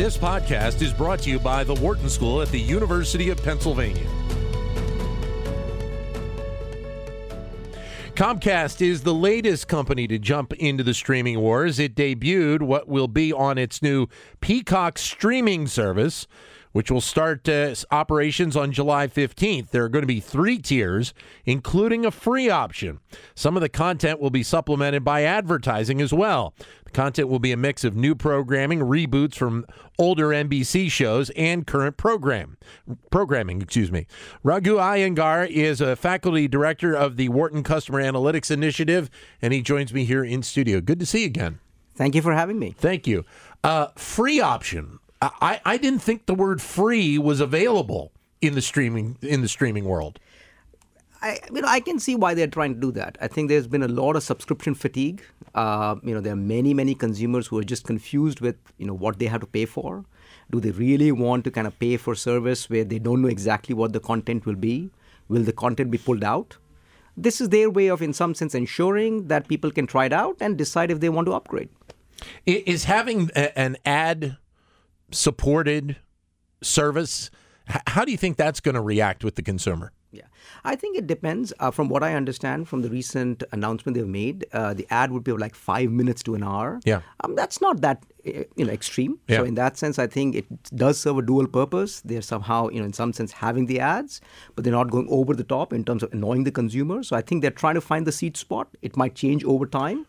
This 0.00 0.16
podcast 0.16 0.80
is 0.80 0.94
brought 0.94 1.18
to 1.24 1.30
you 1.30 1.38
by 1.38 1.62
the 1.62 1.74
Wharton 1.74 2.08
School 2.08 2.40
at 2.40 2.48
the 2.48 2.58
University 2.58 3.28
of 3.28 3.36
Pennsylvania. 3.42 4.06
Comcast 8.14 8.80
is 8.80 9.02
the 9.02 9.12
latest 9.12 9.68
company 9.68 10.08
to 10.08 10.18
jump 10.18 10.54
into 10.54 10.82
the 10.82 10.94
streaming 10.94 11.40
wars. 11.40 11.78
It 11.78 11.94
debuted 11.94 12.62
what 12.62 12.88
will 12.88 13.08
be 13.08 13.30
on 13.30 13.58
its 13.58 13.82
new 13.82 14.06
Peacock 14.40 14.96
streaming 14.96 15.66
service 15.66 16.26
which 16.72 16.90
will 16.90 17.00
start 17.00 17.48
uh, 17.48 17.74
operations 17.90 18.56
on 18.56 18.72
July 18.72 19.06
15th. 19.06 19.70
There 19.70 19.84
are 19.84 19.88
going 19.88 20.02
to 20.02 20.06
be 20.06 20.20
three 20.20 20.58
tiers, 20.58 21.12
including 21.44 22.04
a 22.04 22.10
free 22.10 22.48
option. 22.48 23.00
Some 23.34 23.56
of 23.56 23.60
the 23.60 23.68
content 23.68 24.20
will 24.20 24.30
be 24.30 24.42
supplemented 24.42 25.04
by 25.04 25.22
advertising 25.22 26.00
as 26.00 26.12
well. 26.12 26.54
The 26.84 26.90
content 26.92 27.28
will 27.28 27.38
be 27.38 27.52
a 27.52 27.56
mix 27.56 27.84
of 27.84 27.96
new 27.96 28.14
programming, 28.14 28.80
reboots 28.80 29.34
from 29.34 29.66
older 29.98 30.28
NBC 30.28 30.90
shows, 30.90 31.30
and 31.30 31.66
current 31.66 31.96
program 31.96 32.56
programming. 33.10 33.62
Excuse 33.62 33.90
me. 33.90 34.06
Raghu 34.42 34.76
Iyengar 34.76 35.48
is 35.48 35.80
a 35.80 35.96
faculty 35.96 36.48
director 36.48 36.94
of 36.94 37.16
the 37.16 37.28
Wharton 37.28 37.62
Customer 37.62 38.00
Analytics 38.00 38.50
Initiative, 38.50 39.10
and 39.42 39.52
he 39.52 39.60
joins 39.62 39.92
me 39.92 40.04
here 40.04 40.24
in 40.24 40.42
studio. 40.42 40.80
Good 40.80 41.00
to 41.00 41.06
see 41.06 41.20
you 41.20 41.26
again. 41.26 41.58
Thank 41.96 42.14
you 42.14 42.22
for 42.22 42.32
having 42.32 42.58
me. 42.58 42.74
Thank 42.78 43.06
you. 43.06 43.26
Uh, 43.62 43.88
free 43.94 44.40
option. 44.40 44.99
I, 45.22 45.60
I 45.64 45.76
didn't 45.76 46.00
think 46.00 46.26
the 46.26 46.34
word 46.34 46.62
free 46.62 47.18
was 47.18 47.40
available 47.40 48.12
in 48.40 48.54
the 48.54 48.62
streaming 48.62 49.18
in 49.20 49.42
the 49.42 49.48
streaming 49.48 49.84
world. 49.84 50.18
I 51.22 51.38
you 51.52 51.60
know 51.60 51.68
I 51.68 51.80
can 51.80 51.98
see 51.98 52.16
why 52.16 52.32
they're 52.34 52.46
trying 52.46 52.74
to 52.74 52.80
do 52.80 52.92
that. 52.92 53.18
I 53.20 53.28
think 53.28 53.48
there's 53.48 53.66
been 53.66 53.82
a 53.82 53.88
lot 53.88 54.16
of 54.16 54.22
subscription 54.22 54.74
fatigue. 54.74 55.22
Uh, 55.54 55.96
you 56.02 56.14
know, 56.14 56.20
there 56.20 56.32
are 56.32 56.36
many 56.36 56.72
many 56.72 56.94
consumers 56.94 57.46
who 57.46 57.58
are 57.58 57.64
just 57.64 57.84
confused 57.84 58.40
with 58.40 58.56
you 58.78 58.86
know 58.86 58.94
what 58.94 59.18
they 59.18 59.26
have 59.26 59.42
to 59.42 59.46
pay 59.46 59.66
for. 59.66 60.04
Do 60.50 60.58
they 60.58 60.70
really 60.70 61.12
want 61.12 61.44
to 61.44 61.50
kind 61.50 61.66
of 61.66 61.78
pay 61.78 61.96
for 61.96 62.14
service 62.14 62.70
where 62.70 62.84
they 62.84 62.98
don't 62.98 63.22
know 63.22 63.28
exactly 63.28 63.74
what 63.74 63.92
the 63.92 64.00
content 64.00 64.46
will 64.46 64.56
be? 64.56 64.90
Will 65.28 65.42
the 65.42 65.52
content 65.52 65.90
be 65.90 65.98
pulled 65.98 66.24
out? 66.24 66.56
This 67.16 67.40
is 67.40 67.50
their 67.50 67.68
way 67.68 67.88
of, 67.88 68.02
in 68.02 68.12
some 68.12 68.34
sense, 68.34 68.54
ensuring 68.54 69.28
that 69.28 69.46
people 69.46 69.70
can 69.70 69.86
try 69.86 70.06
it 70.06 70.12
out 70.12 70.36
and 70.40 70.56
decide 70.56 70.90
if 70.90 71.00
they 71.00 71.08
want 71.08 71.26
to 71.26 71.34
upgrade. 71.34 71.68
Is 72.46 72.84
having 72.84 73.30
an 73.34 73.76
ad 73.84 74.38
supported 75.12 75.96
service, 76.62 77.30
how 77.86 78.04
do 78.04 78.12
you 78.12 78.18
think 78.18 78.36
that's 78.36 78.60
going 78.60 78.74
to 78.74 78.80
react 78.80 79.24
with 79.24 79.36
the 79.36 79.42
consumer? 79.42 79.92
Yeah, 80.12 80.24
I 80.64 80.74
think 80.74 80.98
it 80.98 81.06
depends. 81.06 81.52
Uh, 81.60 81.70
from 81.70 81.88
what 81.88 82.02
I 82.02 82.14
understand 82.14 82.68
from 82.68 82.82
the 82.82 82.90
recent 82.90 83.44
announcement 83.52 83.96
they've 83.96 84.06
made, 84.06 84.44
uh, 84.52 84.74
the 84.74 84.84
ad 84.90 85.12
would 85.12 85.22
be 85.22 85.30
of 85.30 85.38
like 85.38 85.54
five 85.54 85.92
minutes 85.92 86.24
to 86.24 86.34
an 86.34 86.42
hour. 86.42 86.80
Yeah, 86.84 87.02
um, 87.22 87.36
that's 87.36 87.60
not 87.60 87.80
that 87.82 88.04
eh, 88.24 88.42
you 88.56 88.64
know 88.64 88.72
extreme. 88.72 89.20
Yeah. 89.28 89.38
So 89.38 89.44
in 89.44 89.54
that 89.54 89.76
sense, 89.76 90.00
I 90.00 90.08
think 90.08 90.34
it 90.34 90.46
does 90.74 90.98
serve 90.98 91.18
a 91.18 91.22
dual 91.22 91.46
purpose. 91.46 92.00
They're 92.00 92.22
somehow 92.22 92.70
you 92.70 92.80
know 92.80 92.86
in 92.86 92.92
some 92.92 93.12
sense 93.12 93.30
having 93.30 93.66
the 93.66 93.78
ads, 93.78 94.20
but 94.56 94.64
they're 94.64 94.72
not 94.72 94.90
going 94.90 95.06
over 95.10 95.32
the 95.32 95.44
top 95.44 95.72
in 95.72 95.84
terms 95.84 96.02
of 96.02 96.12
annoying 96.12 96.42
the 96.42 96.50
consumer. 96.50 97.04
So 97.04 97.14
I 97.14 97.22
think 97.22 97.42
they're 97.42 97.52
trying 97.52 97.76
to 97.76 97.80
find 97.80 98.04
the 98.04 98.12
sweet 98.12 98.36
spot. 98.36 98.66
It 98.82 98.96
might 98.96 99.14
change 99.14 99.44
over 99.44 99.64
time. 99.64 100.06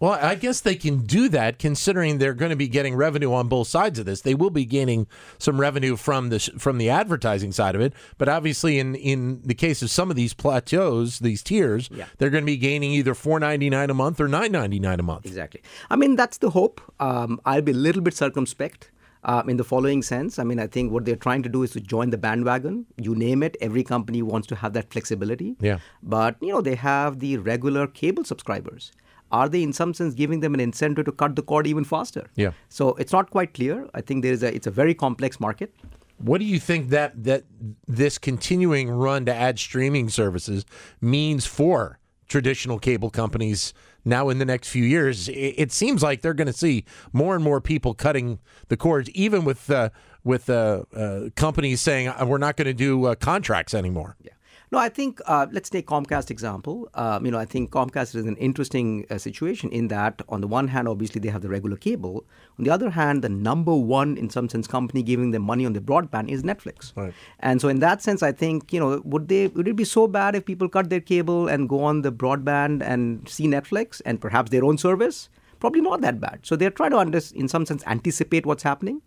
Well, 0.00 0.12
I 0.12 0.34
guess 0.34 0.60
they 0.60 0.74
can 0.74 1.02
do 1.06 1.28
that 1.28 1.58
considering 1.58 2.18
they're 2.18 2.34
going 2.34 2.50
to 2.50 2.56
be 2.56 2.68
getting 2.68 2.96
revenue 2.96 3.32
on 3.32 3.48
both 3.48 3.68
sides 3.68 3.98
of 3.98 4.06
this. 4.06 4.20
They 4.20 4.34
will 4.34 4.50
be 4.50 4.64
gaining 4.64 5.06
some 5.38 5.60
revenue 5.60 5.96
from 5.96 6.28
the 6.28 6.38
from 6.58 6.78
the 6.78 6.90
advertising 6.90 7.52
side 7.52 7.74
of 7.74 7.80
it, 7.80 7.92
but 8.18 8.28
obviously 8.28 8.78
in 8.78 8.94
in 8.94 9.42
the 9.44 9.54
case 9.54 9.82
of 9.82 9.90
some 9.90 10.10
of 10.10 10.16
these 10.16 10.34
plateaus, 10.34 11.20
these 11.20 11.42
tiers, 11.42 11.88
yeah. 11.92 12.06
they're 12.18 12.30
going 12.30 12.42
to 12.42 12.46
be 12.46 12.56
gaining 12.56 12.90
either 12.92 13.14
4.99 13.14 13.90
a 13.90 13.94
month 13.94 14.20
or 14.20 14.28
9.99 14.28 14.98
a 14.98 15.02
month. 15.02 15.26
Exactly. 15.26 15.62
I 15.90 15.96
mean, 15.96 16.16
that's 16.16 16.38
the 16.38 16.50
hope. 16.50 16.80
Um, 17.00 17.40
I'll 17.44 17.62
be 17.62 17.72
a 17.72 17.74
little 17.74 18.02
bit 18.02 18.14
circumspect. 18.14 18.90
Uh, 19.24 19.40
in 19.46 19.56
the 19.56 19.62
following 19.62 20.02
sense, 20.02 20.40
I 20.40 20.42
mean, 20.42 20.58
I 20.58 20.66
think 20.66 20.90
what 20.90 21.04
they're 21.04 21.14
trying 21.14 21.44
to 21.44 21.48
do 21.48 21.62
is 21.62 21.70
to 21.74 21.80
join 21.80 22.10
the 22.10 22.18
bandwagon. 22.18 22.86
You 22.96 23.14
name 23.14 23.44
it, 23.44 23.56
every 23.60 23.84
company 23.84 24.20
wants 24.20 24.48
to 24.48 24.56
have 24.56 24.72
that 24.72 24.92
flexibility. 24.92 25.54
Yeah. 25.60 25.78
But, 26.02 26.34
you 26.40 26.48
know, 26.48 26.60
they 26.60 26.74
have 26.74 27.20
the 27.20 27.36
regular 27.36 27.86
cable 27.86 28.24
subscribers 28.24 28.90
are 29.32 29.48
they 29.48 29.62
in 29.62 29.72
some 29.72 29.94
sense 29.94 30.14
giving 30.14 30.40
them 30.40 30.54
an 30.54 30.60
incentive 30.60 31.06
to 31.06 31.12
cut 31.12 31.34
the 31.34 31.42
cord 31.42 31.66
even 31.66 31.84
faster? 31.84 32.28
Yeah. 32.36 32.52
So 32.68 32.90
it's 32.94 33.12
not 33.12 33.30
quite 33.30 33.54
clear. 33.54 33.88
I 33.94 34.02
think 34.02 34.22
there 34.22 34.32
is 34.32 34.42
a 34.42 34.54
it's 34.54 34.66
a 34.66 34.70
very 34.70 34.94
complex 34.94 35.40
market. 35.40 35.74
What 36.18 36.38
do 36.38 36.44
you 36.44 36.60
think 36.60 36.90
that 36.90 37.24
that 37.24 37.44
this 37.88 38.18
continuing 38.18 38.90
run 38.90 39.24
to 39.26 39.34
add 39.34 39.58
streaming 39.58 40.08
services 40.08 40.64
means 41.00 41.46
for 41.46 41.98
traditional 42.28 42.78
cable 42.78 43.10
companies 43.10 43.74
now 44.04 44.28
in 44.28 44.38
the 44.38 44.44
next 44.44 44.68
few 44.68 44.84
years? 44.84 45.28
It, 45.28 45.54
it 45.56 45.72
seems 45.72 46.02
like 46.02 46.20
they're 46.20 46.34
going 46.34 46.46
to 46.46 46.52
see 46.52 46.84
more 47.12 47.34
and 47.34 47.42
more 47.42 47.60
people 47.60 47.94
cutting 47.94 48.38
the 48.68 48.76
cords, 48.76 49.10
even 49.10 49.44
with 49.44 49.70
uh, 49.70 49.88
with 50.22 50.48
uh, 50.48 50.84
uh, 50.94 51.30
companies 51.34 51.80
saying 51.80 52.12
we're 52.26 52.38
not 52.38 52.56
going 52.56 52.66
to 52.66 52.74
do 52.74 53.06
uh, 53.06 53.14
contracts 53.14 53.74
anymore. 53.74 54.16
Yeah. 54.22 54.32
No, 54.72 54.78
I 54.78 54.88
think 54.88 55.20
uh, 55.26 55.46
let's 55.52 55.68
take 55.68 55.86
Comcast 55.86 56.30
example. 56.30 56.88
Um, 56.94 57.26
you 57.26 57.30
know, 57.30 57.38
I 57.38 57.44
think 57.44 57.70
Comcast 57.70 58.14
is 58.14 58.24
an 58.24 58.36
interesting 58.38 59.04
uh, 59.10 59.18
situation 59.18 59.70
in 59.70 59.88
that 59.88 60.22
on 60.30 60.40
the 60.40 60.48
one 60.48 60.66
hand, 60.68 60.88
obviously 60.88 61.20
they 61.20 61.28
have 61.28 61.42
the 61.42 61.50
regular 61.50 61.76
cable. 61.76 62.24
On 62.58 62.64
the 62.64 62.70
other 62.70 62.88
hand, 62.88 63.20
the 63.22 63.28
number 63.28 63.74
one, 63.74 64.16
in 64.16 64.30
some 64.30 64.48
sense, 64.48 64.66
company 64.66 65.02
giving 65.02 65.32
them 65.32 65.42
money 65.42 65.66
on 65.66 65.74
the 65.74 65.80
broadband 65.80 66.30
is 66.30 66.42
Netflix. 66.42 66.96
Right. 66.96 67.12
And 67.40 67.60
so, 67.60 67.68
in 67.68 67.80
that 67.80 68.00
sense, 68.00 68.22
I 68.22 68.32
think 68.32 68.72
you 68.72 68.80
know, 68.80 69.02
would 69.04 69.28
they 69.28 69.48
would 69.48 69.68
it 69.68 69.76
be 69.76 69.84
so 69.84 70.08
bad 70.08 70.34
if 70.34 70.46
people 70.46 70.70
cut 70.70 70.88
their 70.88 71.00
cable 71.00 71.48
and 71.48 71.68
go 71.68 71.84
on 71.84 72.00
the 72.00 72.10
broadband 72.10 72.82
and 72.82 73.28
see 73.28 73.46
Netflix 73.46 74.00
and 74.06 74.22
perhaps 74.22 74.50
their 74.50 74.64
own 74.64 74.78
service? 74.78 75.28
Probably 75.60 75.82
not 75.82 76.00
that 76.00 76.18
bad. 76.18 76.40
So 76.44 76.56
they're 76.56 76.70
trying 76.70 76.92
to, 76.92 76.98
under, 76.98 77.20
in 77.34 77.46
some 77.46 77.66
sense, 77.66 77.84
anticipate 77.86 78.46
what's 78.46 78.62
happening 78.62 79.02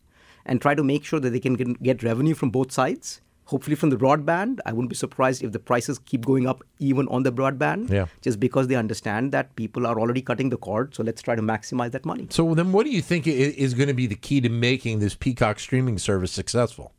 and 0.45 0.61
try 0.61 0.75
to 0.75 0.83
make 0.83 1.03
sure 1.03 1.19
that 1.19 1.31
they 1.31 1.39
can 1.39 1.55
get 1.55 2.03
revenue 2.03 2.35
from 2.35 2.51
both 2.51 2.71
sides 2.71 3.21
hopefully 3.45 3.75
from 3.75 3.89
the 3.89 3.97
broadband. 3.97 4.59
I 4.65 4.73
wouldn't 4.73 4.89
be 4.89 4.95
surprised 4.95 5.43
if 5.43 5.51
the 5.51 5.59
prices 5.59 5.99
keep 5.99 6.25
going 6.25 6.47
up 6.47 6.63
even 6.79 7.07
on 7.07 7.23
the 7.23 7.31
broadband, 7.31 7.89
yeah. 7.89 8.05
just 8.21 8.39
because 8.39 8.67
they 8.67 8.75
understand 8.75 9.31
that 9.31 9.55
people 9.55 9.87
are 9.87 9.99
already 9.99 10.21
cutting 10.21 10.49
the 10.49 10.57
cord. 10.57 10.93
So 10.95 11.03
let's 11.03 11.21
try 11.21 11.35
to 11.35 11.41
maximize 11.41 11.91
that 11.91 12.05
money. 12.05 12.27
So 12.29 12.53
then, 12.53 12.71
what 12.71 12.85
do 12.85 12.91
you 12.91 13.01
think 13.01 13.27
is 13.27 13.73
going 13.73 13.87
to 13.87 13.93
be 13.93 14.07
the 14.07 14.15
key 14.15 14.41
to 14.41 14.49
making 14.49 14.99
this 14.99 15.15
Peacock 15.15 15.59
streaming 15.59 15.97
service 15.97 16.31
successful? 16.31 16.91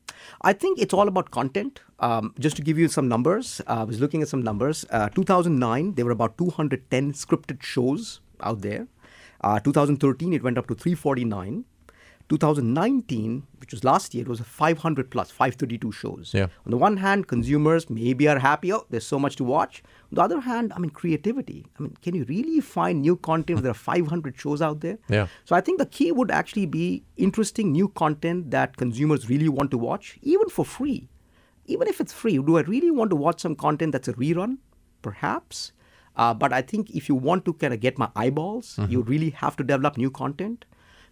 I 0.42 0.52
think 0.52 0.80
it's 0.80 0.94
all 0.94 1.08
about 1.08 1.30
content. 1.30 1.80
Um, 2.00 2.34
just 2.38 2.56
to 2.56 2.62
give 2.62 2.78
you 2.78 2.88
some 2.88 3.08
numbers, 3.08 3.60
uh, 3.66 3.80
I 3.80 3.84
was 3.84 4.00
looking 4.00 4.22
at 4.22 4.28
some 4.28 4.42
numbers. 4.42 4.84
Uh, 4.90 5.08
2009, 5.08 5.94
there 5.94 6.04
were 6.04 6.10
about 6.10 6.36
210 6.36 7.12
scripted 7.12 7.62
shows 7.62 8.20
out 8.42 8.60
there. 8.60 8.86
Uh, 9.40 9.60
2013, 9.60 10.32
it 10.32 10.42
went 10.42 10.58
up 10.58 10.66
to 10.68 10.74
349. 10.74 11.64
2019, 12.28 13.46
which 13.60 13.72
was 13.72 13.84
last 13.84 14.14
year, 14.14 14.22
it 14.22 14.28
was 14.28 14.40
500 14.40 15.10
plus, 15.10 15.30
532 15.30 15.92
shows. 15.92 16.32
Yeah. 16.34 16.46
On 16.64 16.70
the 16.70 16.76
one 16.76 16.96
hand, 16.96 17.28
consumers 17.28 17.88
maybe 17.88 18.26
are 18.28 18.38
happy, 18.38 18.72
oh, 18.72 18.84
there's 18.90 19.06
so 19.06 19.18
much 19.18 19.36
to 19.36 19.44
watch. 19.44 19.82
On 20.10 20.16
the 20.16 20.22
other 20.22 20.40
hand, 20.40 20.72
I 20.74 20.78
mean, 20.80 20.90
creativity. 20.90 21.66
I 21.78 21.82
mean, 21.82 21.96
can 22.02 22.14
you 22.14 22.24
really 22.24 22.60
find 22.60 23.00
new 23.00 23.16
content? 23.16 23.62
there 23.62 23.70
are 23.70 23.74
500 23.74 24.38
shows 24.38 24.60
out 24.60 24.80
there. 24.80 24.98
Yeah. 25.08 25.28
So 25.44 25.54
I 25.54 25.60
think 25.60 25.78
the 25.78 25.86
key 25.86 26.10
would 26.10 26.30
actually 26.30 26.66
be 26.66 27.04
interesting 27.16 27.70
new 27.70 27.88
content 27.88 28.50
that 28.50 28.76
consumers 28.76 29.28
really 29.28 29.48
want 29.48 29.70
to 29.70 29.78
watch, 29.78 30.18
even 30.22 30.48
for 30.48 30.64
free. 30.64 31.08
Even 31.66 31.88
if 31.88 32.00
it's 32.00 32.12
free, 32.12 32.38
do 32.38 32.58
I 32.58 32.62
really 32.62 32.90
want 32.90 33.10
to 33.10 33.16
watch 33.16 33.40
some 33.40 33.56
content 33.56 33.92
that's 33.92 34.08
a 34.08 34.14
rerun? 34.14 34.58
Perhaps. 35.02 35.72
Uh, 36.16 36.32
but 36.32 36.52
I 36.52 36.62
think 36.62 36.90
if 36.90 37.08
you 37.08 37.14
want 37.14 37.44
to 37.44 37.52
kind 37.52 37.74
of 37.74 37.80
get 37.80 37.98
my 37.98 38.08
eyeballs, 38.16 38.76
mm-hmm. 38.76 38.90
you 38.90 39.02
really 39.02 39.30
have 39.30 39.56
to 39.56 39.64
develop 39.64 39.96
new 39.96 40.10
content. 40.10 40.64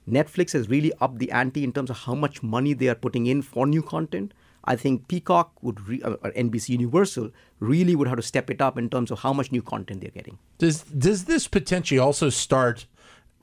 Netflix 0.08 0.52
has 0.52 0.68
really 0.68 0.92
upped 1.00 1.18
the 1.18 1.30
ante 1.30 1.64
in 1.64 1.72
terms 1.72 1.90
of 1.90 1.98
how 1.98 2.14
much 2.14 2.42
money 2.42 2.72
they 2.72 2.88
are 2.88 2.94
putting 2.94 3.26
in 3.26 3.42
for 3.42 3.66
new 3.66 3.82
content. 3.82 4.32
I 4.66 4.76
think 4.76 5.08
Peacock 5.08 5.52
would, 5.62 5.86
re- 5.86 6.02
uh, 6.02 6.16
or 6.22 6.30
NBC 6.32 6.70
Universal, 6.70 7.30
really 7.60 7.94
would 7.94 8.08
have 8.08 8.16
to 8.16 8.22
step 8.22 8.50
it 8.50 8.62
up 8.62 8.78
in 8.78 8.88
terms 8.88 9.10
of 9.10 9.20
how 9.20 9.32
much 9.32 9.52
new 9.52 9.62
content 9.62 10.00
they're 10.00 10.10
getting. 10.10 10.38
Does 10.58 10.82
does 10.82 11.24
this 11.24 11.46
potentially 11.48 11.98
also 11.98 12.30
start 12.30 12.86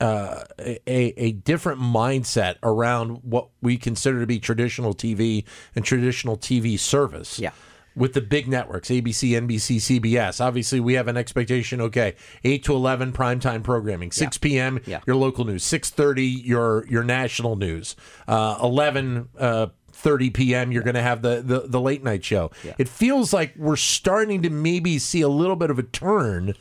uh, 0.00 0.44
a 0.58 0.80
a 1.16 1.32
different 1.32 1.80
mindset 1.80 2.56
around 2.62 3.18
what 3.22 3.48
we 3.60 3.76
consider 3.76 4.20
to 4.20 4.26
be 4.26 4.40
traditional 4.40 4.94
TV 4.94 5.44
and 5.76 5.84
traditional 5.84 6.36
TV 6.36 6.78
service? 6.78 7.38
Yeah 7.38 7.52
with 7.94 8.14
the 8.14 8.20
big 8.20 8.48
networks, 8.48 8.88
ABC, 8.88 9.30
NBC, 9.30 10.00
CBS. 10.00 10.40
Obviously, 10.40 10.80
we 10.80 10.94
have 10.94 11.08
an 11.08 11.16
expectation. 11.16 11.80
Okay, 11.80 12.14
eight 12.44 12.64
to 12.64 12.74
eleven 12.74 13.12
primetime 13.12 13.62
programming. 13.62 14.12
Six 14.12 14.36
yeah. 14.36 14.48
p.m. 14.48 14.80
Yeah. 14.86 15.00
your 15.06 15.16
local 15.16 15.44
news. 15.44 15.64
Six 15.64 15.90
thirty 15.90 16.26
your 16.26 16.86
your 16.88 17.04
national 17.04 17.56
news. 17.56 17.96
Uh, 18.26 18.58
Eleven. 18.62 19.28
Uh, 19.38 19.68
30 19.94 20.30
p.m. 20.30 20.72
You're 20.72 20.82
yeah. 20.82 20.84
going 20.84 20.94
to 20.94 21.02
have 21.02 21.22
the, 21.22 21.42
the, 21.42 21.60
the 21.68 21.80
late 21.80 22.02
night 22.02 22.24
show. 22.24 22.50
Yeah. 22.64 22.74
It 22.76 22.88
feels 22.88 23.32
like 23.32 23.54
we're 23.56 23.76
starting 23.76 24.42
to 24.42 24.50
maybe 24.50 24.98
see 24.98 25.20
a 25.20 25.28
little 25.28 25.54
bit 25.54 25.70
of 25.70 25.78
a 25.78 25.84
turn 25.84 26.54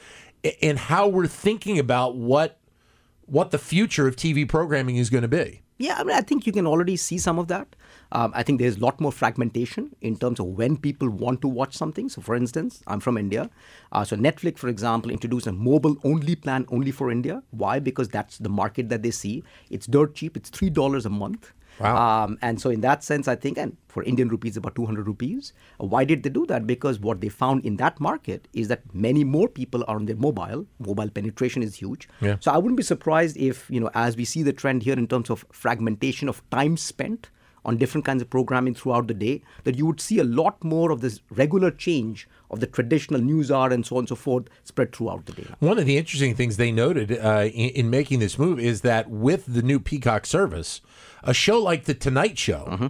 in 0.44 0.78
how 0.78 1.08
we're 1.08 1.28
thinking 1.28 1.80
about 1.80 2.16
what 2.16 2.60
what 3.26 3.52
the 3.52 3.58
future 3.58 4.08
of 4.08 4.16
TV 4.16 4.48
programming 4.48 4.98
is 4.98 5.10
going 5.10 5.22
to 5.22 5.28
be. 5.28 5.62
Yeah, 5.78 5.96
I 5.98 6.04
mean, 6.04 6.16
I 6.16 6.22
think 6.22 6.46
you 6.46 6.52
can 6.52 6.68
already 6.68 6.98
see 6.98 7.18
some 7.18 7.40
of 7.40 7.48
that. 7.48 7.76
Um, 8.12 8.32
I 8.36 8.44
think 8.44 8.60
there's 8.60 8.78
a 8.78 8.80
lot 8.80 9.00
more 9.00 9.12
fragmentation 9.12 9.96
in 10.02 10.18
terms 10.18 10.40
of 10.40 10.48
when 10.48 10.78
people 10.78 11.10
want 11.10 11.42
to 11.42 11.48
watch 11.48 11.76
something. 11.76 12.10
So, 12.10 12.22
for 12.22 12.36
instance, 12.36 12.82
I'm 12.88 13.00
from 13.00 13.18
India. 13.18 13.50
Uh, 13.92 14.04
so, 14.04 14.16
Netflix, 14.16 14.60
for 14.60 14.68
example, 14.68 15.12
introduced 15.12 15.48
a 15.48 15.52
mobile 15.52 15.98
only 16.04 16.36
plan 16.36 16.66
only 16.70 16.92
for 16.92 17.10
India. 17.12 17.44
Why? 17.52 17.80
Because 17.80 18.10
that's 18.10 18.38
the 18.38 18.50
market 18.50 18.90
that 18.90 19.02
they 19.02 19.12
see. 19.12 19.44
It's 19.70 19.88
dirt 19.88 20.16
cheap, 20.16 20.36
it's 20.36 20.50
$3 20.50 21.06
a 21.06 21.10
month. 21.10 21.54
Wow. 21.80 22.26
Um, 22.26 22.38
and 22.42 22.60
so, 22.60 22.70
in 22.70 22.82
that 22.82 23.02
sense, 23.02 23.30
I 23.30 23.36
think, 23.36 23.58
and 23.58 23.78
for 23.88 24.04
Indian 24.04 24.28
rupees, 24.28 24.58
about 24.58 24.76
200 24.76 25.08
rupees. 25.08 25.54
Uh, 25.80 25.86
why 25.86 26.04
did 26.04 26.24
they 26.24 26.30
do 26.30 26.46
that? 26.48 26.68
Because 26.68 27.00
what 27.00 27.22
they 27.22 27.30
found 27.30 27.66
in 27.66 27.78
that 27.78 28.00
market 28.00 28.48
is 28.54 28.68
that 28.68 28.82
many 28.94 29.24
more 29.24 29.48
people 29.48 29.86
are 29.88 29.96
on 29.96 30.06
their 30.06 30.18
mobile. 30.18 30.66
Mobile 30.80 31.10
penetration 31.10 31.64
is 31.64 31.76
huge. 31.76 32.10
Yeah. 32.20 32.36
So 32.42 32.52
I 32.52 32.58
wouldn't 32.58 32.78
be 32.78 32.84
surprised 32.84 33.38
if, 33.38 33.70
you 33.70 33.80
know, 33.80 33.90
as 33.94 34.18
we 34.18 34.26
see 34.26 34.44
the 34.44 34.54
trend 34.54 34.84
here 34.84 34.96
in 34.96 35.08
terms 35.08 35.30
of 35.30 35.46
fragmentation 35.52 36.28
of 36.28 36.48
time 36.50 36.76
spent 36.76 37.30
on 37.64 37.78
different 37.78 38.06
kinds 38.06 38.22
of 38.22 38.30
programming 38.30 38.74
throughout 38.74 39.08
the 39.08 39.14
day, 39.14 39.42
that 39.66 39.78
you 39.78 39.86
would 39.86 40.02
see 40.02 40.18
a 40.20 40.24
lot 40.24 40.64
more 40.64 40.92
of 40.92 41.02
this 41.02 41.22
regular 41.30 41.70
change 41.72 42.28
of 42.50 42.60
the 42.60 42.68
traditional 42.68 43.22
news 43.22 43.52
hour 43.52 43.70
and 43.70 43.86
so 43.86 43.96
on 43.98 44.02
and 44.02 44.10
so 44.10 44.16
forth 44.16 44.46
spread 44.64 44.94
throughout 44.96 45.26
the 45.28 45.34
day. 45.34 45.46
One 45.60 45.78
of 45.78 45.86
the 45.86 45.98
interesting 45.98 46.36
things 46.36 46.58
they 46.58 46.72
noted 46.72 47.12
uh, 47.12 47.50
in, 47.54 47.70
in 47.70 47.90
making 47.90 48.20
this 48.20 48.40
move 48.40 48.60
is 48.60 48.82
that 48.82 49.10
with 49.10 49.46
the 49.46 49.62
new 49.62 49.80
Peacock 49.80 50.26
service, 50.26 50.82
a 51.24 51.34
show 51.34 51.60
like 51.62 51.86
The 51.86 51.94
Tonight 51.94 52.38
Show 52.38 52.68
Mm-hmm. 52.72 52.88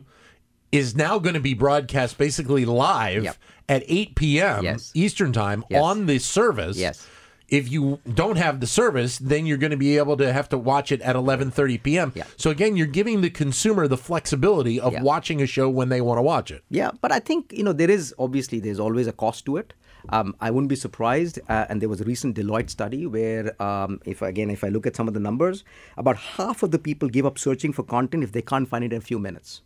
is 0.71 0.95
now 0.95 1.19
going 1.19 1.33
to 1.35 1.41
be 1.41 1.53
broadcast 1.53 2.17
basically 2.17 2.63
live 2.65 3.25
Yep. 3.25 3.35
at 3.67 3.83
8 3.87 4.15
p.m. 4.15 4.63
Yes. 4.63 4.91
Eastern 4.93 5.33
Time 5.33 5.65
Yes. 5.69 5.83
on 5.83 6.05
the 6.05 6.17
service. 6.17 6.77
Yes. 6.77 7.05
If 7.51 7.69
you 7.69 7.99
don't 8.21 8.37
have 8.37 8.61
the 8.61 8.67
service, 8.67 9.19
then 9.19 9.45
you're 9.45 9.57
going 9.57 9.71
to 9.71 9.77
be 9.77 9.97
able 9.97 10.15
to 10.17 10.31
have 10.31 10.47
to 10.49 10.57
watch 10.57 10.91
it 10.91 11.01
at 11.01 11.15
11:30 11.17 11.83
p.m. 11.83 12.11
Yeah. 12.15 12.23
So 12.37 12.49
again, 12.49 12.77
you're 12.77 12.87
giving 12.99 13.19
the 13.21 13.29
consumer 13.29 13.87
the 13.89 13.97
flexibility 13.97 14.79
of 14.79 14.93
Yeah. 14.93 15.03
watching 15.03 15.41
a 15.41 15.45
show 15.45 15.69
when 15.69 15.89
they 15.89 15.99
want 15.99 16.17
to 16.17 16.21
watch 16.23 16.49
it. 16.49 16.63
Yeah, 16.69 16.91
but 17.01 17.11
I 17.11 17.19
think 17.19 17.51
you 17.51 17.63
know 17.65 17.73
there 17.73 17.91
is 17.91 18.15
obviously 18.17 18.59
there's 18.61 18.79
always 18.79 19.05
a 19.05 19.11
cost 19.11 19.45
to 19.47 19.57
it. 19.57 19.73
Um, 20.09 20.35
I 20.39 20.49
wouldn't 20.49 20.69
be 20.69 20.75
surprised. 20.75 21.39
Uh, 21.47 21.65
and 21.69 21.81
there 21.81 21.89
was 21.89 22.01
a 22.01 22.05
recent 22.05 22.35
Deloitte 22.37 22.69
study 22.71 23.05
where, 23.05 23.61
um, 23.61 23.99
if 24.05 24.21
again, 24.21 24.49
if 24.49 24.63
I 24.63 24.69
look 24.69 24.87
at 24.87 24.95
some 24.95 25.07
of 25.07 25.13
the 25.13 25.19
numbers, 25.19 25.63
about 25.97 26.17
half 26.17 26.63
of 26.63 26.71
the 26.71 26.79
people 26.79 27.07
give 27.09 27.25
up 27.25 27.37
searching 27.37 27.71
for 27.73 27.83
content 27.83 28.23
if 28.23 28.31
they 28.31 28.41
can't 28.41 28.67
find 28.67 28.83
it 28.83 28.93
in 28.93 28.97
a 28.97 29.01
few 29.11 29.19
minutes. 29.19 29.61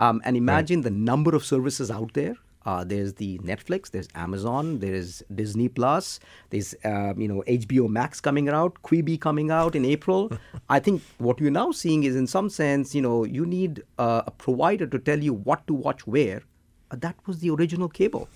Um, 0.00 0.20
and 0.24 0.36
imagine 0.36 0.80
the 0.82 0.90
number 0.90 1.34
of 1.36 1.44
services 1.44 1.90
out 1.90 2.12
there. 2.14 2.34
Uh, 2.64 2.82
there's 2.82 3.14
the 3.14 3.38
Netflix, 3.38 3.90
there's 3.90 4.08
Amazon, 4.14 4.78
there's 4.78 5.22
Disney 5.34 5.68
Plus, 5.68 6.18
there's 6.50 6.74
um, 6.84 7.20
you 7.20 7.28
know 7.28 7.42
HBO 7.46 7.88
Max 7.88 8.20
coming 8.20 8.48
out, 8.48 8.82
Quibi 8.82 9.20
coming 9.20 9.50
out 9.50 9.74
in 9.74 9.84
April. 9.84 10.30
I 10.68 10.80
think 10.80 11.02
what 11.18 11.40
you're 11.40 11.50
now 11.50 11.72
seeing 11.72 12.04
is, 12.04 12.16
in 12.16 12.26
some 12.26 12.48
sense, 12.48 12.94
you 12.94 13.02
know, 13.02 13.24
you 13.24 13.44
need 13.44 13.82
uh, 13.98 14.22
a 14.26 14.30
provider 14.30 14.86
to 14.86 14.98
tell 14.98 15.22
you 15.22 15.34
what 15.34 15.66
to 15.66 15.74
watch 15.74 16.06
where. 16.06 16.42
Uh, 16.90 16.96
that 17.00 17.16
was 17.26 17.40
the 17.40 17.50
original 17.50 17.88
cable. 17.88 18.28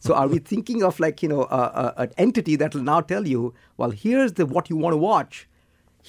So 0.00 0.14
are 0.14 0.26
we 0.26 0.38
thinking 0.52 0.82
of 0.82 0.98
like 0.98 1.22
you 1.22 1.28
know 1.28 1.44
an 1.96 2.12
entity 2.18 2.56
that 2.56 2.74
will 2.74 2.82
now 2.82 3.00
tell 3.00 3.26
you, 3.26 3.54
well, 3.76 3.90
here's 3.90 4.32
the 4.32 4.46
what 4.46 4.68
you 4.68 4.76
want 4.76 4.94
to 4.94 4.98
watch, 4.98 5.48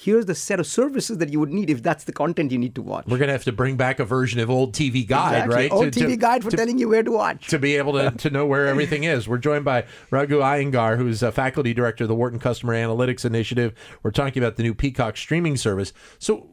here's 0.00 0.26
the 0.26 0.34
set 0.34 0.60
of 0.60 0.66
services 0.66 1.18
that 1.18 1.28
you 1.30 1.40
would 1.40 1.50
need 1.52 1.68
if 1.68 1.82
that's 1.82 2.04
the 2.04 2.12
content 2.12 2.52
you 2.52 2.58
need 2.58 2.74
to 2.76 2.82
watch. 2.82 3.04
We're 3.06 3.18
going 3.18 3.26
to 3.28 3.32
have 3.32 3.44
to 3.44 3.52
bring 3.52 3.76
back 3.76 3.98
a 3.98 4.04
version 4.04 4.38
of 4.38 4.48
old 4.48 4.72
TV 4.72 5.04
Guide, 5.06 5.32
Exactly. 5.46 5.54
right? 5.56 5.72
Old 5.72 5.92
To- 5.92 6.00
TV 6.00 6.08
to- 6.10 6.16
guide 6.16 6.44
for 6.44 6.50
to- 6.52 6.56
telling 6.56 6.78
you 6.78 6.88
where 6.88 7.02
to 7.02 7.10
watch. 7.10 7.48
to 7.48 7.58
be 7.58 7.76
able 7.76 7.94
to, 7.94 8.10
to 8.18 8.30
know 8.30 8.46
where 8.46 8.66
everything 8.68 9.02
is. 9.04 9.26
We're 9.26 9.38
joined 9.38 9.64
by 9.64 9.86
Raghu 10.12 10.38
Iyengar, 10.38 10.96
who's 10.98 11.22
a 11.22 11.32
faculty 11.32 11.74
director 11.74 12.04
of 12.04 12.08
the 12.08 12.14
Wharton 12.14 12.38
Customer 12.38 12.74
Analytics 12.74 13.24
Initiative. 13.24 13.74
We're 14.04 14.12
talking 14.12 14.40
about 14.40 14.54
the 14.56 14.62
new 14.62 14.74
Peacock 14.74 15.16
streaming 15.16 15.56
service. 15.56 15.92
So, 16.20 16.48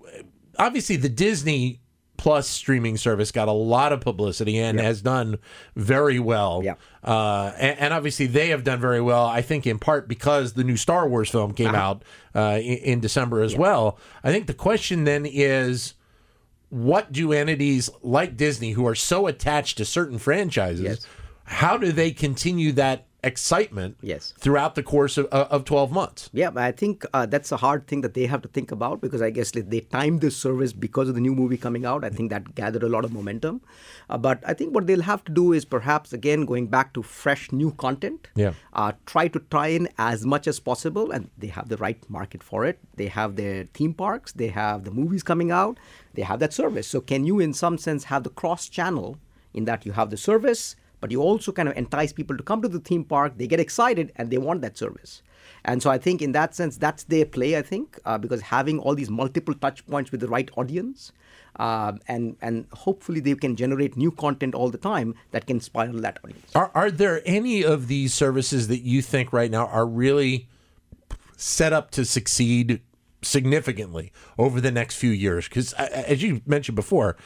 obviously, 0.58 0.96
the 0.96 1.10
Disney 1.10 1.82
Plus 2.26 2.48
streaming 2.50 2.98
service 2.98 3.32
got 3.32 3.48
a 3.48 3.52
lot 3.52 3.94
of 3.94 4.02
publicity 4.02 4.58
and 4.58 4.80
has 4.80 5.00
done 5.04 5.38
very 5.76 6.18
well. 6.18 6.62
Yeah. 6.64 6.74
Uh, 7.04 7.52
and, 7.60 7.78
and 7.80 7.94
obviously, 7.94 8.26
they 8.26 8.50
have 8.50 8.64
done 8.64 8.80
very 8.82 9.00
well, 9.00 9.28
I 9.28 9.44
think, 9.44 9.68
in 9.68 9.78
part 9.78 10.08
because 10.08 10.54
the 10.54 10.64
new 10.64 10.76
Star 10.76 11.08
Wars 11.08 11.30
film 11.30 11.54
came 11.54 11.76
out 11.76 12.02
uh, 12.34 12.58
in, 12.60 12.78
in 12.80 13.00
December 13.00 13.42
as 13.44 13.56
well. 13.56 14.00
I 14.24 14.32
think 14.32 14.48
the 14.48 14.56
question 14.56 15.04
then 15.04 15.28
is 15.28 15.94
what 16.70 17.12
do 17.12 17.32
entities 17.32 17.92
like 18.02 18.36
Disney, 18.36 18.72
who 18.72 18.88
are 18.88 18.96
so 18.96 19.28
attached 19.28 19.78
to 19.78 19.86
certain 19.86 20.18
franchises, 20.18 20.82
Yes. 20.82 21.08
how 21.44 21.78
do 21.78 21.92
they 21.92 22.10
continue 22.10 22.72
that 22.72 23.06
excitement 23.26 23.98
Yes. 24.02 24.34
throughout 24.38 24.76
the 24.76 24.84
course 24.84 25.18
of, 25.18 25.26
of 25.28 25.66
12 25.66 25.92
months? 25.92 26.30
Yeah, 26.34 26.52
but 26.52 26.64
I 26.64 26.72
think 26.72 27.06
uh, 27.14 27.26
that's 27.26 27.52
a 27.52 27.58
hard 27.58 27.88
thing 27.88 28.02
that 28.02 28.14
they 28.14 28.26
have 28.28 28.42
to 28.44 28.48
think 28.48 28.72
about 28.72 29.02
because 29.02 29.22
I 29.22 29.30
guess 29.32 29.52
they- 29.52 29.62
they 29.62 29.82
timed 29.82 30.22
this 30.22 30.38
service 30.38 30.72
because 30.74 31.10
of 31.10 31.16
the 31.16 31.22
new 31.22 31.36
movie 31.36 31.58
coming 31.58 31.86
out. 31.86 32.04
I 32.04 32.10
think 32.10 32.30
that 32.30 32.56
gathered 32.56 32.84
a 32.84 32.90
lot 32.90 33.04
of 33.04 33.12
momentum. 33.12 33.62
Uh, 34.10 34.18
but 34.18 34.44
I 34.46 34.54
think 34.54 34.74
what 34.76 34.86
they'll 34.88 35.02
have 35.14 35.24
to 35.26 35.32
do 35.32 35.52
is 35.54 35.66
perhaps, 35.66 36.14
again, 36.14 36.46
going 36.46 36.68
back 36.68 36.94
to 36.94 37.02
fresh 37.02 37.52
new 37.52 37.72
content, 37.72 38.28
Yeah. 38.36 38.54
uh, 38.74 38.92
try 39.06 39.28
to 39.28 39.40
tie 39.50 39.70
in 39.80 39.90
as 39.98 40.26
much 40.26 40.48
as 40.48 40.60
possible. 40.60 41.12
And 41.12 41.30
they 41.38 41.48
have 41.48 41.70
the 41.70 41.78
right 41.78 42.02
market 42.10 42.44
for 42.44 42.66
it. 42.66 42.80
They 42.96 43.08
have 43.08 43.36
their 43.36 43.68
theme 43.74 43.94
parks, 43.94 44.32
they 44.32 44.48
have 44.50 44.84
the 44.84 44.92
movies 44.92 45.24
coming 45.24 45.52
out, 45.52 45.78
they 46.14 46.22
have 46.22 46.40
that 46.40 46.54
service. 46.54 46.88
So, 46.88 47.02
can 47.02 47.26
you, 47.26 47.40
in 47.40 47.54
some 47.54 47.78
sense, 47.78 48.06
have 48.06 48.24
the 48.24 48.30
cross 48.30 48.70
channel 48.70 49.18
in 49.54 49.66
that 49.66 49.86
you 49.86 49.94
have 49.94 50.10
the 50.12 50.18
service? 50.18 50.76
But 51.02 51.12
you 51.12 51.22
also 51.22 51.52
kind 51.52 51.70
of 51.70 51.78
entice 51.78 52.14
people 52.14 52.38
to 52.38 52.44
come 52.44 52.62
to 52.62 52.68
the 52.68 52.80
theme 52.80 53.04
park. 53.04 53.38
They 53.38 53.48
get 53.48 53.60
excited 53.60 54.12
and 54.16 54.30
they 54.30 54.38
want 54.38 54.62
that 54.62 54.78
service. 54.78 55.22
And 55.64 55.82
so 55.82 55.90
I 55.90 55.98
think 55.98 56.22
in 56.22 56.32
that 56.34 56.56
sense, 56.56 56.78
that's 56.78 57.04
their 57.04 57.26
play, 57.26 57.58
I 57.58 57.62
think, 57.62 58.00
uh, 58.06 58.18
because 58.18 58.42
having 58.42 58.80
all 58.80 58.96
these 58.96 59.10
multiple 59.10 59.54
touch 59.54 59.86
points 59.88 60.12
with 60.12 60.22
the 60.22 60.28
right 60.28 60.50
audience, 60.56 61.12
um, 61.58 62.00
and, 62.08 62.36
and 62.42 62.68
hopefully 62.74 63.20
they 63.20 63.34
can 63.36 63.56
generate 63.56 63.98
new 63.98 64.12
content 64.12 64.54
all 64.54 64.70
the 64.70 64.78
time 64.78 65.16
that 65.32 65.48
can 65.48 65.60
spiral 65.60 66.00
that 66.02 66.20
audience. 66.24 66.52
Are, 66.54 66.72
are 66.76 66.92
there 66.92 67.22
any 67.26 67.64
of 67.64 67.88
these 67.88 68.14
services 68.14 68.68
that 68.68 68.82
you 68.82 69.02
think 69.02 69.34
right 69.34 69.50
now 69.50 69.66
are 69.68 69.88
really 69.88 70.48
set 71.38 71.74
up 71.74 71.92
to 71.92 72.06
succeed 72.06 72.82
significantly 73.22 74.12
over 74.38 74.62
the 74.62 74.72
next 74.72 74.98
few 74.98 75.12
years? 75.12 75.48
Because, 75.48 75.74
as 75.74 76.22
you 76.22 76.42
mentioned 76.46 76.76
before, 76.76 77.18